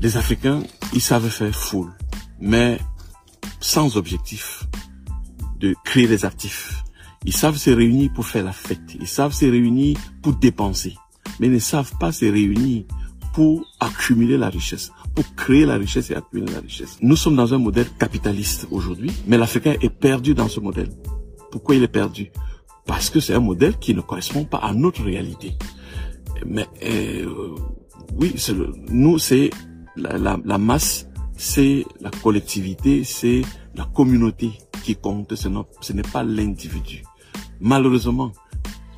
[0.00, 0.62] Les Africains,
[0.94, 1.92] ils savent faire foule,
[2.40, 2.78] mais
[3.60, 4.66] sans objectif
[5.58, 6.82] de créer des actifs.
[7.26, 8.96] Ils savent se réunir pour faire la fête.
[8.98, 10.94] Ils savent se réunir pour dépenser.
[11.38, 12.84] Mais ils ne savent pas se réunir
[13.34, 16.96] pour accumuler la richesse, pour créer la richesse et accumuler la richesse.
[17.02, 20.88] Nous sommes dans un modèle capitaliste aujourd'hui, mais l'Africain est perdu dans ce modèle.
[21.50, 22.30] Pourquoi il est perdu?
[22.86, 25.52] Parce que c'est un modèle qui ne correspond pas à notre réalité.
[26.46, 27.54] Mais euh,
[28.18, 28.34] oui,
[28.88, 29.50] nous, c'est
[30.00, 33.42] la, masse, c'est la collectivité, c'est
[33.74, 37.04] la communauté qui compte, ce n'est pas l'individu.
[37.60, 38.32] Malheureusement,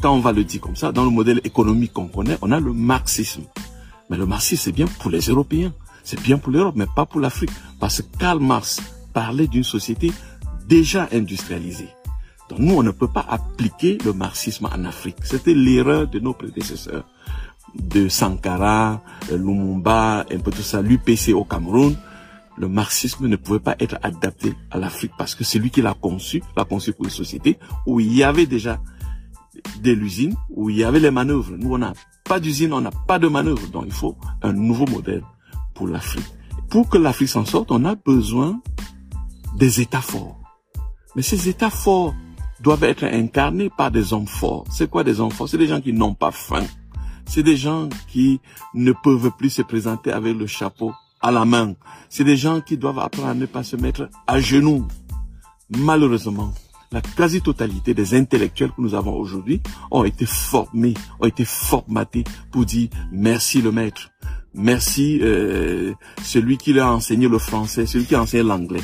[0.00, 2.60] quand on va le dire comme ça, dans le modèle économique qu'on connaît, on a
[2.60, 3.42] le marxisme.
[4.08, 5.72] Mais le marxisme, c'est bien pour les Européens,
[6.04, 7.50] c'est bien pour l'Europe, mais pas pour l'Afrique.
[7.78, 8.80] Parce que Karl Marx
[9.12, 10.12] parlait d'une société
[10.68, 11.88] déjà industrialisée.
[12.48, 15.16] Donc nous, on ne peut pas appliquer le marxisme en Afrique.
[15.22, 17.04] C'était l'erreur de nos prédécesseurs,
[17.74, 21.96] de Sankara, Lumumba, un peu tout ça, l'UPC au Cameroun.
[22.56, 25.94] Le marxisme ne pouvait pas être adapté à l'Afrique parce que c'est lui qui l'a
[25.94, 28.80] conçu, l'a conçu pour une société où il y avait déjà
[29.82, 31.54] de l'usine, où il y avait les manœuvres.
[31.56, 31.94] Nous, on n'a
[32.24, 33.66] pas d'usine, on n'a pas de manœuvre.
[33.68, 35.22] Donc il faut un nouveau modèle
[35.74, 36.26] pour l'Afrique.
[36.68, 38.60] Pour que l'Afrique s'en sorte, on a besoin
[39.56, 40.38] des États forts.
[41.16, 42.14] Mais ces États forts
[42.60, 44.64] doivent être incarnés par des hommes forts.
[44.70, 45.48] C'est quoi des hommes forts?
[45.48, 46.64] C'est des gens qui n'ont pas faim.
[47.32, 48.40] C'est des gens qui
[48.74, 51.74] ne peuvent plus se présenter avec le chapeau à la main.
[52.08, 54.84] C'est des gens qui doivent apprendre à ne pas se mettre à genoux.
[55.70, 56.52] Malheureusement,
[56.90, 59.60] la quasi-totalité des intellectuels que nous avons aujourd'hui
[59.92, 64.10] ont été formés, ont été formatés pour dire merci le maître,
[64.52, 65.92] merci euh,
[66.24, 68.82] celui qui leur a enseigné le français, celui qui a enseigné l'anglais.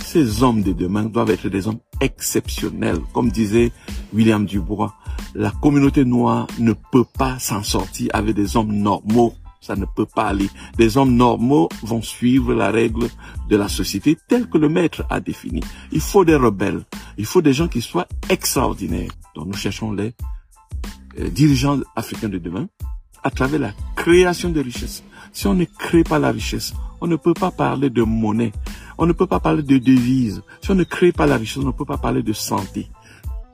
[0.00, 3.00] Ces hommes de demain doivent être des hommes exceptionnels.
[3.12, 3.72] Comme disait
[4.12, 4.94] William Dubois,
[5.34, 9.34] la communauté noire ne peut pas s'en sortir avec des hommes normaux.
[9.60, 10.48] Ça ne peut pas aller.
[10.78, 13.08] Les hommes normaux vont suivre la règle
[13.48, 15.60] de la société telle que le maître a défini.
[15.92, 16.84] Il faut des rebelles.
[17.18, 19.10] Il faut des gens qui soient extraordinaires.
[19.34, 20.14] Donc nous cherchons les
[21.18, 22.68] euh, dirigeants africains de demain
[23.22, 25.02] à travers la création de richesses.
[25.32, 28.52] Si on ne crée pas la richesse, on ne peut pas parler de monnaie.
[28.98, 30.42] On ne peut pas parler de devises.
[30.62, 32.88] Si on ne crée pas la richesse, on ne peut pas parler de santé.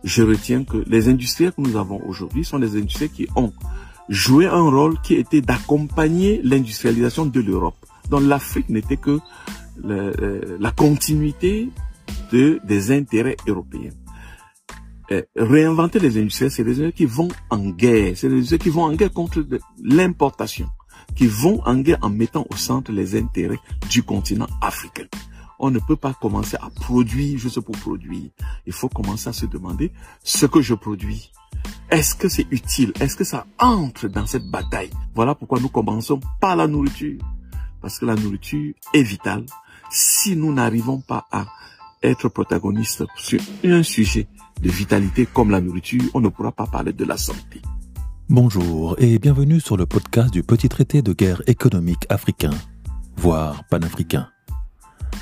[0.02, 3.52] Je retiens que les industriels que nous avons aujourd'hui sont des industriels qui ont
[4.08, 7.76] joué un rôle qui était d'accompagner l'industrialisation de l'Europe.
[8.10, 9.18] Donc l'Afrique n'était que
[9.86, 11.68] euh, la continuité
[12.32, 13.90] de, des intérêts européens.
[15.12, 18.70] Euh, réinventer les industriels, c'est des industriels qui vont en guerre, c'est des industriels qui
[18.70, 19.44] vont en guerre contre
[19.82, 20.66] l'importation,
[21.14, 23.60] qui vont en guerre en mettant au centre les intérêts
[23.90, 25.06] du continent africain.
[25.58, 28.30] On ne peut pas commencer à produire juste pour produire.
[28.66, 29.92] Il faut commencer à se demander
[30.22, 31.30] ce que je produis.
[31.90, 32.92] Est-ce que c'est utile?
[33.00, 34.90] Est-ce que ça entre dans cette bataille?
[35.14, 37.20] Voilà pourquoi nous commençons par la nourriture.
[37.80, 39.46] Parce que la nourriture est vitale.
[39.90, 41.46] Si nous n'arrivons pas à
[42.02, 44.26] être protagonistes sur un sujet
[44.60, 47.62] de vitalité comme la nourriture, on ne pourra pas parler de la santé.
[48.30, 52.52] Bonjour et bienvenue sur le podcast du petit traité de guerre économique africain,
[53.18, 54.30] voire panafricain.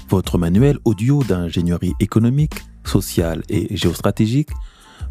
[0.09, 2.55] Votre manuel audio d'ingénierie économique,
[2.85, 4.51] sociale et géostratégique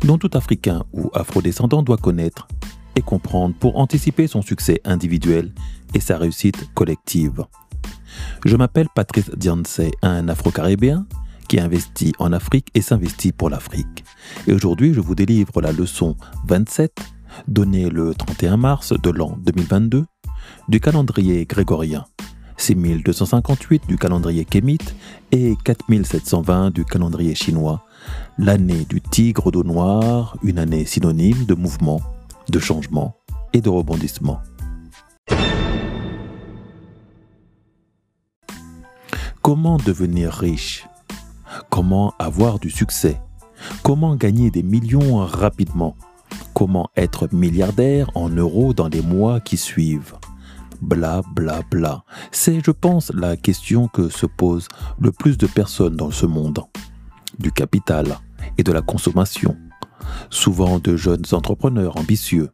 [0.06, 2.48] dont tout Africain ou Afrodescendant doit connaître
[2.96, 5.54] et comprendre pour anticiper son succès individuel
[5.94, 7.44] et sa réussite collective.
[8.46, 11.06] Je m'appelle Patrice Dianse, un Afro-Caribéen
[11.50, 14.06] qui investit en Afrique et s'investit pour l'Afrique.
[14.48, 16.16] Et aujourd'hui, je vous délivre la leçon
[16.48, 16.94] 27,
[17.48, 20.06] donnée le 31 mars de l'an 2022,
[20.68, 22.06] du calendrier grégorien,
[22.58, 24.96] 6258 du calendrier kémite
[25.32, 27.86] et 4720 du calendrier chinois,
[28.38, 32.02] l'année du tigre d'eau noire, une année synonyme de mouvement,
[32.50, 33.16] de changement
[33.54, 34.42] et de rebondissement.
[39.42, 40.88] Comment devenir riche?
[41.70, 43.20] Comment avoir du succès?
[43.84, 45.96] Comment gagner des millions rapidement?
[46.62, 50.14] Comment être milliardaire en euros dans les mois qui suivent
[50.80, 52.04] Bla bla bla.
[52.32, 54.68] C'est, je pense, la question que se posent
[55.00, 56.60] le plus de personnes dans ce monde.
[57.40, 58.20] Du capital
[58.60, 59.58] et de la consommation.
[60.30, 62.52] Souvent de jeunes entrepreneurs ambitieux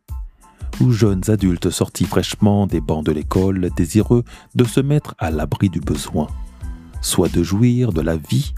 [0.79, 4.23] ou jeunes adultes sortis fraîchement des bancs de l'école désireux
[4.55, 6.27] de se mettre à l'abri du besoin,
[7.01, 8.53] soit de jouir de la vie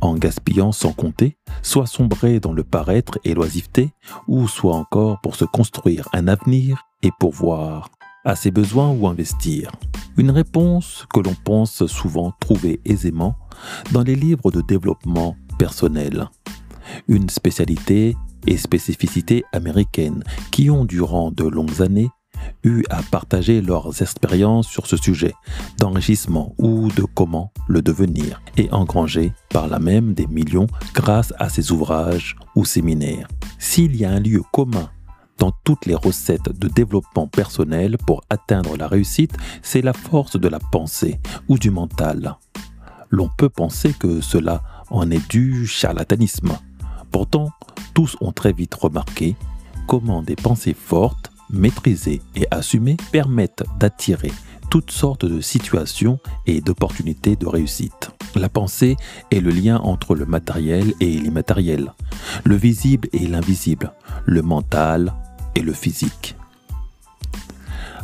[0.00, 3.90] en gaspillant sans compter, soit sombrer dans le paraître et l'oisiveté,
[4.28, 7.90] ou soit encore pour se construire un avenir et pourvoir
[8.24, 9.72] à ses besoins ou investir.
[10.16, 13.36] Une réponse que l'on pense souvent trouver aisément
[13.92, 16.28] dans les livres de développement personnel.
[17.08, 22.10] Une spécialité et spécificité américaine qui ont durant de longues années
[22.64, 25.32] eu à partager leurs expériences sur ce sujet
[25.78, 31.48] d'enrichissement ou de comment le devenir et engranger par là même des millions grâce à
[31.48, 33.28] ces ouvrages ou séminaires.
[33.58, 34.90] S'il y a un lieu commun
[35.38, 40.48] dans toutes les recettes de développement personnel pour atteindre la réussite, c'est la force de
[40.48, 41.18] la pensée
[41.48, 42.36] ou du mental.
[43.10, 46.56] L'on peut penser que cela en est du charlatanisme.
[47.10, 47.50] Pourtant,
[47.92, 49.36] tous ont très vite remarqué
[49.86, 54.32] comment des pensées fortes, maîtrisées et assumées permettent d'attirer
[54.70, 58.10] toutes sortes de situations et d'opportunités de réussite.
[58.34, 58.96] La pensée
[59.30, 61.92] est le lien entre le matériel et l'immatériel,
[62.44, 63.92] le visible et l'invisible,
[64.24, 65.12] le mental
[65.54, 66.36] et le physique.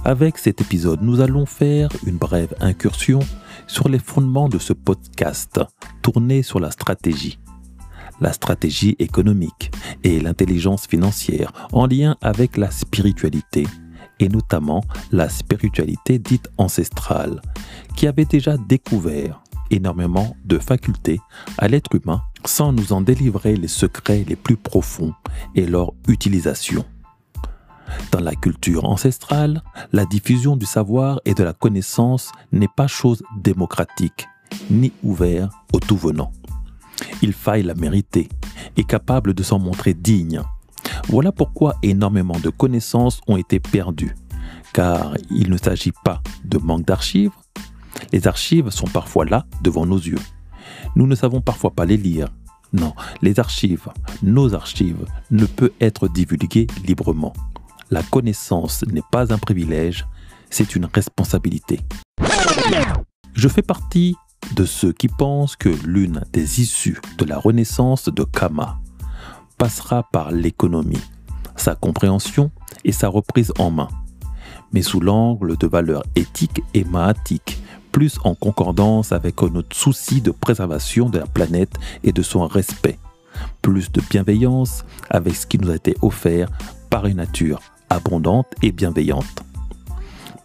[0.05, 3.21] Avec cet épisode, nous allons faire une brève incursion
[3.67, 5.61] sur les fondements de ce podcast
[6.03, 7.39] tourné sur la stratégie
[8.21, 9.71] la stratégie économique
[10.05, 13.67] et l'intelligence financière en lien avec la spiritualité,
[14.21, 17.41] et notamment la spiritualité dite ancestrale,
[17.97, 21.21] qui avait déjà découvert énormément de facultés
[21.59, 25.15] à l'être humain sans nous en délivrer les secrets les plus profonds
[25.55, 26.85] et leur utilisation.
[28.13, 29.63] Dans la culture ancestrale,
[29.93, 34.29] la diffusion du savoir et de la connaissance n'est pas chose démocratique,
[34.71, 36.33] ni ouvert au tout venant
[37.23, 38.29] il faille la mériter
[38.77, 40.43] et capable de s'en montrer digne.
[41.09, 44.15] Voilà pourquoi énormément de connaissances ont été perdues,
[44.73, 47.33] car il ne s'agit pas de manque d'archives.
[48.13, 50.19] Les archives sont parfois là devant nos yeux.
[50.97, 52.29] Nous ne savons parfois pas les lire.
[52.73, 52.93] Non,
[53.23, 53.89] les archives,
[54.23, 57.33] nos archives, ne peuvent être divulguées librement.
[57.91, 60.07] La connaissance n'est pas un privilège,
[60.51, 61.81] c'est une responsabilité.
[63.33, 64.15] Je fais partie
[64.55, 68.79] de ceux qui pensent que l'une des issues de la renaissance de Kama
[69.57, 71.03] passera par l'économie,
[71.57, 72.51] sa compréhension
[72.85, 73.89] et sa reprise en main,
[74.73, 77.61] mais sous l'angle de valeurs éthiques et maatiques,
[77.93, 81.75] plus en concordance avec notre souci de préservation de la planète
[82.05, 82.99] et de son respect,
[83.63, 86.49] plus de bienveillance avec ce qui nous a été offert
[86.91, 89.48] par une nature abondante et bienveillante.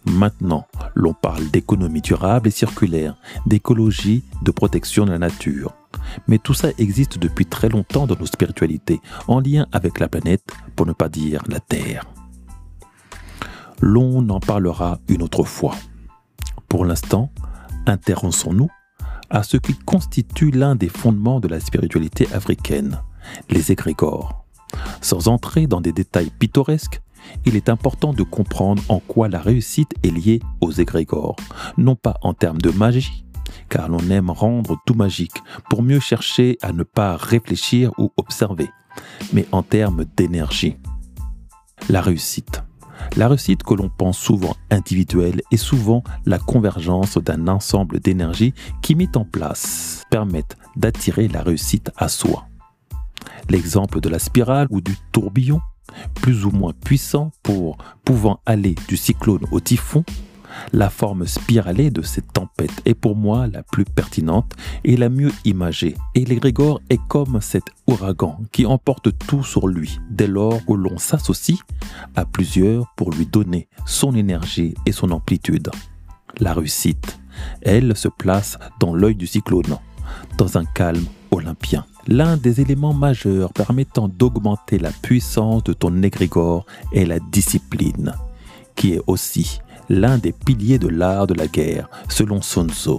[0.04, 3.16] Maintenant, l'on parle d'économie durable et circulaire,
[3.46, 5.74] d'écologie, de protection de la nature.
[6.28, 10.44] Mais tout ça existe depuis très longtemps dans nos spiritualités, en lien avec la planète,
[10.76, 12.04] pour ne pas dire la Terre.
[13.80, 15.74] L'on en parlera une autre fois.
[16.68, 17.30] Pour l'instant,
[17.86, 18.68] intéressons-nous
[19.30, 23.00] à ce qui constitue l'un des fondements de la spiritualité africaine,
[23.48, 24.44] les égrégores.
[25.00, 27.00] Sans entrer dans des détails pittoresques,
[27.44, 31.36] il est important de comprendre en quoi la réussite est liée aux égrégores,
[31.76, 33.24] non pas en termes de magie,
[33.68, 38.68] car l'on aime rendre tout magique pour mieux chercher à ne pas réfléchir ou observer,
[39.32, 40.76] mais en termes d'énergie.
[41.88, 42.62] La réussite.
[43.16, 48.94] La réussite que l'on pense souvent individuelle est souvent la convergence d'un ensemble d'énergies qui,
[48.94, 52.46] mis en place, permettent d'attirer la réussite à soi.
[53.50, 55.60] L'exemple de la spirale ou du tourbillon
[56.14, 60.04] plus ou moins puissant pour pouvant aller du cyclone au typhon,
[60.72, 64.52] la forme spiralée de cette tempête est pour moi la plus pertinente
[64.84, 65.96] et la mieux imagée.
[66.14, 70.98] Et l'égrégore est comme cet ouragan qui emporte tout sur lui dès lors où l'on
[70.98, 71.58] s'associe
[72.14, 75.70] à plusieurs pour lui donner son énergie et son amplitude.
[76.40, 77.18] La réussite,
[77.62, 79.78] elle, se place dans l'œil du cyclone,
[80.36, 86.66] dans un calme olympien l'un des éléments majeurs permettant d'augmenter la puissance de ton égrégore
[86.92, 88.14] est la discipline,
[88.76, 92.98] qui est aussi l'un des piliers de l'art de la guerre, selon Sun Tzu.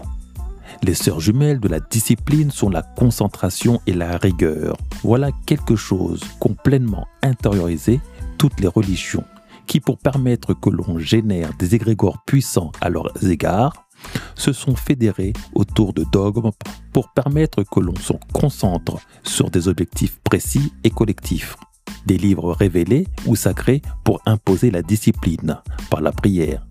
[0.83, 4.75] Les sœurs jumelles de la discipline sont la concentration et la rigueur.
[5.03, 8.01] Voilà quelque chose complètement intériorisé
[8.37, 9.23] toutes les religions,
[9.67, 13.84] qui pour permettre que l'on génère des égrégores puissants à leurs égards,
[14.35, 16.51] se sont fédérés autour de dogmes
[16.93, 21.55] pour permettre que l'on se concentre sur des objectifs précis et collectifs.
[22.05, 25.59] Des livres révélés ou sacrés pour imposer la discipline
[25.89, 26.65] par la prière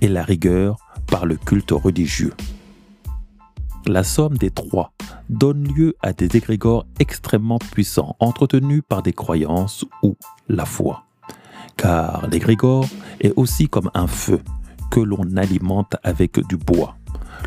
[0.00, 0.76] et la rigueur
[1.06, 2.34] par le culte religieux.
[3.86, 4.92] La somme des trois
[5.28, 10.16] donne lieu à des égrégores extrêmement puissants entretenus par des croyances ou
[10.48, 11.04] la foi.
[11.76, 12.86] Car l'égrégore
[13.20, 14.40] est aussi comme un feu
[14.94, 16.94] que l'on alimente avec du bois.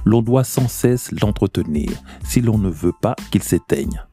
[0.03, 1.89] L'on doit sans cesse l'entretenir
[2.25, 4.03] si l'on ne veut pas qu'il s'éteigne.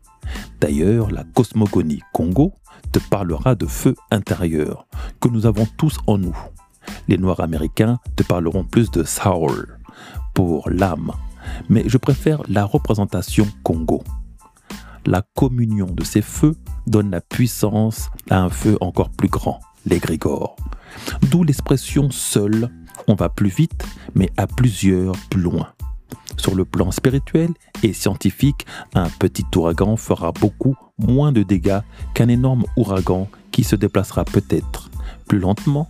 [0.61, 2.53] D'ailleurs, la cosmogonie Congo
[2.93, 4.87] te parlera de feu intérieur
[5.21, 6.37] que nous avons tous en nous.
[7.09, 9.81] Les Noirs américains te parleront plus de soul
[10.33, 11.11] pour l'âme,
[11.69, 14.05] mais je préfère la représentation Congo.
[15.07, 16.55] La communion de ces feux
[16.87, 20.55] donne la puissance à un feu encore plus grand, l'égrégore.
[21.33, 22.71] D'où l'expression seul,
[23.07, 23.85] on va plus vite,
[24.15, 25.69] mais à plusieurs plus loin.
[26.37, 27.51] Sur le plan spirituel
[27.83, 31.81] et scientifique, un petit ouragan fera beaucoup moins de dégâts
[32.15, 34.91] qu'un énorme ouragan qui se déplacera peut-être
[35.29, 35.89] plus lentement,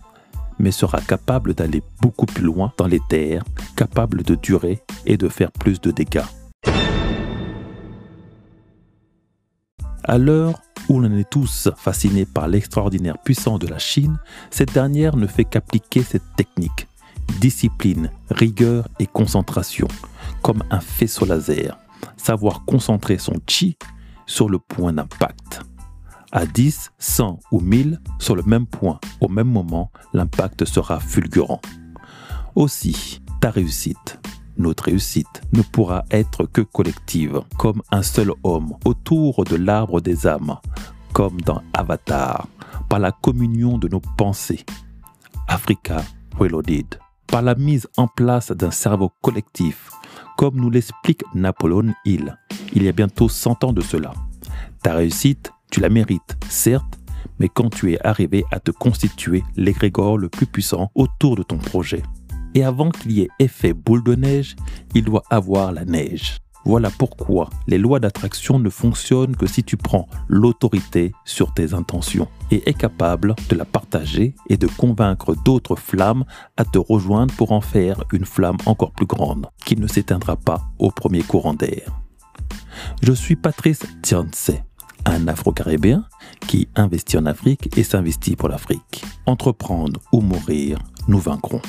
[0.58, 3.44] mais sera capable d'aller beaucoup plus loin dans les terres,
[3.76, 6.22] capable de durer et de faire plus de dégâts.
[10.04, 14.18] À l'heure où l'on est tous fascinés par l'extraordinaire puissance de la Chine,
[14.50, 16.88] cette dernière ne fait qu'appliquer cette technique.
[17.40, 19.88] Discipline, rigueur et concentration,
[20.42, 21.78] comme un faisceau laser.
[22.16, 23.76] Savoir concentrer son chi
[24.26, 25.62] sur le point d'impact.
[26.32, 31.60] À 10, 100 ou 1000 sur le même point, au même moment, l'impact sera fulgurant.
[32.54, 34.18] Aussi, ta réussite,
[34.56, 40.26] notre réussite ne pourra être que collective, comme un seul homme autour de l'arbre des
[40.26, 40.56] âmes,
[41.12, 42.48] comme dans Avatar,
[42.88, 44.64] par la communion de nos pensées.
[45.48, 46.02] Africa
[46.38, 46.98] Reloaded,
[47.34, 49.90] par la mise en place d'un cerveau collectif,
[50.36, 52.38] comme nous l'explique Napoléon Hill,
[52.72, 54.12] il y a bientôt 100 ans de cela.
[54.84, 57.00] Ta réussite, tu la mérites, certes,
[57.40, 61.58] mais quand tu es arrivé à te constituer l'égrégore le plus puissant autour de ton
[61.58, 62.04] projet.
[62.54, 64.54] Et avant qu'il y ait effet boule de neige,
[64.94, 66.38] il doit avoir la neige.
[66.64, 72.28] Voilà pourquoi les lois d'attraction ne fonctionnent que si tu prends l'autorité sur tes intentions
[72.50, 76.24] et es capable de la partager et de convaincre d'autres flammes
[76.56, 80.62] à te rejoindre pour en faire une flamme encore plus grande qui ne s'éteindra pas
[80.78, 82.00] au premier courant d'air.
[83.02, 84.50] Je suis Patrice Tianse,
[85.04, 86.04] un Afro-Caribéen
[86.46, 89.04] qui investit en Afrique et s'investit pour l'Afrique.
[89.26, 90.78] Entreprendre ou mourir,
[91.08, 91.60] nous vaincrons.